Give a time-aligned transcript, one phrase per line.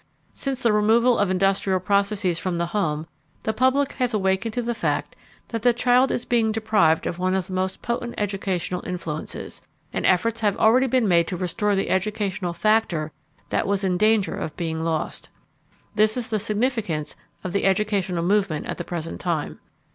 [0.33, 3.05] Since the removal of industrial processes from the home
[3.43, 5.15] the public has awakened to the fact
[5.49, 9.61] that the child is being deprived of one of the most potent educational influences,
[9.93, 13.11] and efforts have already been made to restore the educational factor
[13.49, 15.29] that was in danger of being lost.
[15.93, 19.59] This is the significance of the educational movement at the present time.